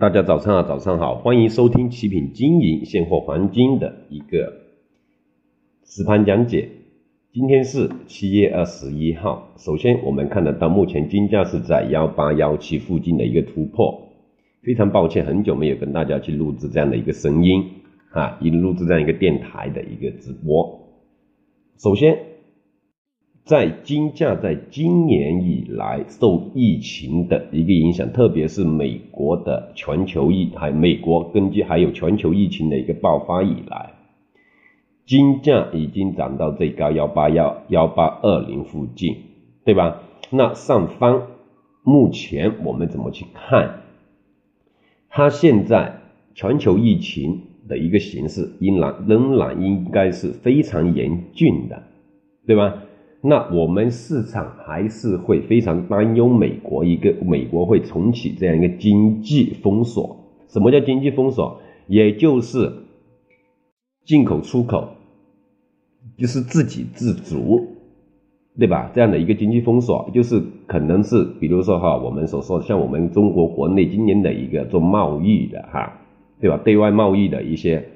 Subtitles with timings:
[0.00, 4.50] 大家早上好，早上好，欢迎收听奇品经营现货黄金的一个
[5.84, 6.70] 实盘讲解。
[7.34, 9.52] 今天是七月二十一号。
[9.58, 14.08] 首先，我们看得到目前金价是在幺八幺七附近的一个突破。
[14.62, 17.62] 非常抱歉，很久没有跟大家去录制这样的一个声音
[18.12, 20.80] 啊，一录制这样一个电台的一个直播。
[21.76, 22.29] 首先。
[23.50, 33.90] 在金价在今年以来受疫情的一个影响，特别是美国的全球疫，还美国根据还有全球疫情的一个爆发以来，
[35.04, 39.16] 金价已经涨到最高幺八幺幺八二零附近，
[39.64, 40.00] 对吧？
[40.30, 41.26] 那上方
[41.82, 43.80] 目前我们怎么去看？
[45.08, 45.98] 它现在
[46.36, 51.82] 全球疫情的一个形势，仍然仍然应该是非常严峻的，
[52.46, 52.84] 对吧？
[53.22, 60.16] 那我们市场还是会非常担忧美国一个美国会重启这样一个经济封锁。
[60.48, 61.60] 什么叫经济封锁？
[61.86, 62.72] 也就是
[64.04, 64.88] 进口出口，
[66.16, 67.66] 就是自给自足，
[68.58, 68.90] 对吧？
[68.94, 76.00] 这样的一个经济封锁，就是可能是比如说哈，我们所说像我们中国国内今年的一个做贸易的哈，
[76.40, 76.58] 对吧？
[76.64, 77.86] 对外贸易的一些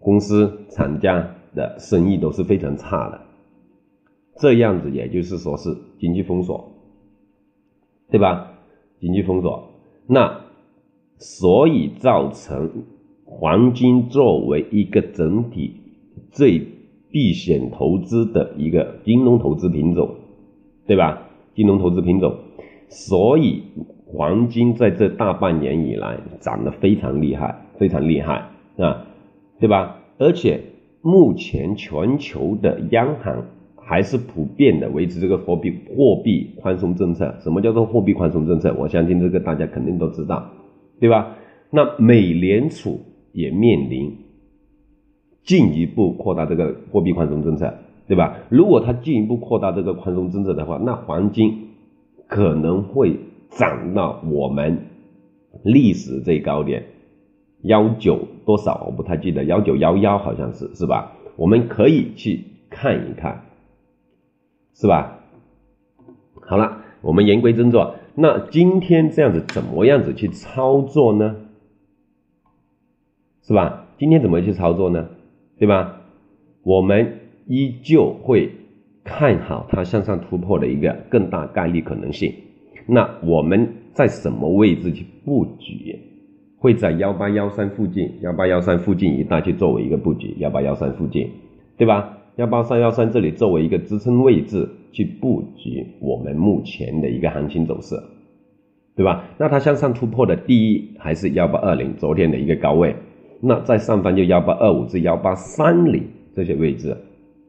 [0.00, 3.20] 公司厂家的生意都是非常差的。
[4.38, 6.72] 这样子，也就是说是经济封锁，
[8.10, 8.52] 对吧？
[9.00, 9.70] 经济封锁，
[10.06, 10.40] 那
[11.18, 12.84] 所以造成
[13.24, 15.74] 黄金作为一个整体
[16.30, 16.66] 最
[17.10, 20.14] 避险投资的一个金融投资品种，
[20.86, 21.28] 对吧？
[21.54, 22.36] 金融投资品种，
[22.88, 23.62] 所以
[24.06, 29.04] 黄金在这大半年以来涨得非常厉害，非常厉害啊，
[29.58, 29.98] 对吧？
[30.18, 30.60] 而且
[31.02, 33.44] 目前全球的央行。
[33.88, 37.34] 还是普遍的维持这个货币货币宽松政策。
[37.40, 38.74] 什么叫做货币宽松政策？
[38.78, 40.50] 我相信这个大家肯定都知道，
[41.00, 41.36] 对吧？
[41.70, 43.00] 那美联储
[43.32, 44.14] 也面临
[45.42, 47.72] 进一步扩大这个货币宽松政策，
[48.06, 48.36] 对吧？
[48.50, 51.68] 如果它进一步扩大这个宽松政策的话，那黄金
[52.26, 53.16] 可能会
[53.48, 54.80] 涨到我们
[55.64, 56.84] 历史最高点
[57.62, 58.84] 幺九多少？
[58.86, 61.12] 我不太记得，幺九幺幺好像是，是吧？
[61.36, 63.44] 我们可以去看一看。
[64.80, 65.18] 是吧？
[66.40, 67.94] 好了，我们言归正传。
[68.14, 71.34] 那今天这样子怎么样子去操作呢？
[73.42, 73.86] 是吧？
[73.98, 75.08] 今天怎么去操作呢？
[75.58, 76.00] 对吧？
[76.62, 77.18] 我们
[77.48, 78.52] 依旧会
[79.02, 82.32] 看好它向上突破的一个更大概率可能性。
[82.86, 85.98] 那我们在什么位置去布局？
[86.60, 91.28] 会在幺八幺三附近，幺八幺三附近一带去作为一个布局，幺八幺三附近，
[91.76, 92.17] 对吧？
[92.38, 97.96] 幺八三幺三这里作为一个支撑位置去布局我们目前的一个行情走势，
[98.94, 99.24] 对吧？
[99.38, 102.94] 那它向上突破的第一还是幺八二零昨天的一个高位，
[103.40, 106.96] 那在上方就幺八二五至幺八三零这些位置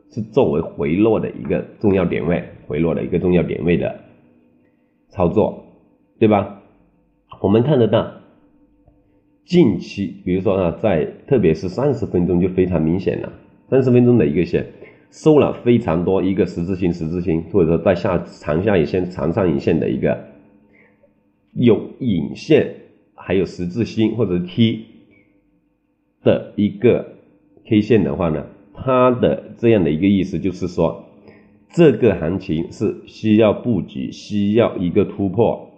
[0.10, 3.96] 是作为回落的一个重要点位，回落的一个重要点位的
[5.10, 5.66] 操作，
[6.18, 6.64] 对吧？
[7.42, 8.12] 我们看得到
[9.46, 13.32] 近期，比如说啊，在特别是三十分钟就非常明显了，
[13.70, 14.66] 三十分钟的一个线。
[15.12, 20.26] 收了非常多一个十字星、十字星，或者说在下长下影线、长上影线的一个
[21.54, 22.76] 有影线，
[23.16, 24.86] 还有十字星或者 T
[26.24, 27.16] 的一个
[27.66, 31.06] K 线的话呢，它的这样的一个意思就是说，
[31.70, 35.72] 这个行情是需要布局、需要一个突破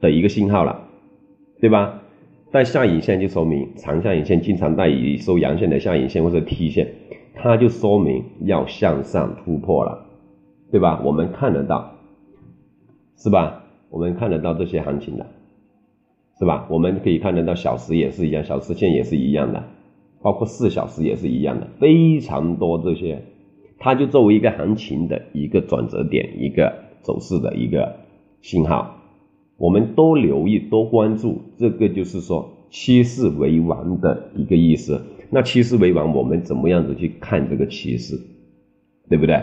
[0.00, 0.88] 的一个信号了，
[1.60, 2.00] 对吧？
[2.50, 6.86] 带下影线就说明长下影线经常带以收阳线的下影线或者 T 线。
[7.44, 10.06] 它就说明要向上突破了，
[10.70, 11.02] 对吧？
[11.04, 11.90] 我们看得到，
[13.18, 13.64] 是吧？
[13.90, 15.26] 我们看得到这些行情的，
[16.38, 16.66] 是吧？
[16.70, 19.62] 我们可以看得到小时也是一样，小时线也是一样的，
[20.22, 23.22] 包括四小时也是一样的，非常多这些，
[23.78, 26.72] 它就作为一个行情的一个转折点，一个
[27.02, 27.94] 走势的一个
[28.40, 28.96] 信号，
[29.58, 35.00] 我们多留意，多关注，这个就是说趋势为王的一个意思。
[35.30, 38.20] 那趋势为王，我们怎么样子去看这个趋势，
[39.08, 39.40] 对不对？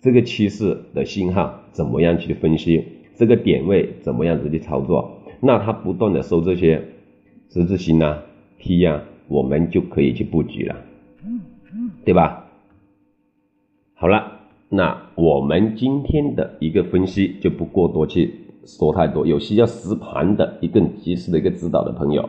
[0.00, 2.82] 这个趋势的信号怎么样去分析？
[3.16, 5.20] 这个点位怎么样子去操作？
[5.40, 6.82] 那它不断的收这些
[7.50, 8.22] 十字星啊、
[8.58, 10.76] T 啊，我们就可以去布局了，
[12.02, 12.46] 对吧？
[13.92, 14.40] 好了，
[14.70, 18.34] 那我们今天的一个分析就不过多去
[18.64, 22.26] 说太多，有需要实盘的一个及时的一个指导的朋友，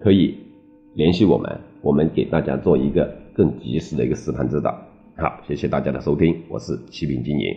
[0.00, 0.34] 可以
[0.94, 1.60] 联系我们。
[1.82, 4.76] 我们给大家做一个更及时的一个实盘指导。
[5.16, 7.54] 好，谢谢大家的收听，我是七品经营。